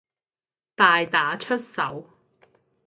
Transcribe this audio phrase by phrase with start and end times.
[0.73, 2.07] 大打出手